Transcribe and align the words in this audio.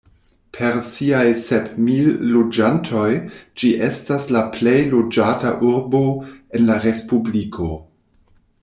Per 0.57 0.77
siaj 0.85 1.25
sep 1.47 1.67
mil 1.89 2.07
loĝantoj 2.31 3.11
ĝi 3.63 3.71
estas 3.89 4.27
la 4.37 4.43
plej 4.57 4.77
loĝata 4.97 5.53
urbo 5.75 6.05
en 6.31 6.69
la 6.73 6.81
respubliko. 6.89 7.73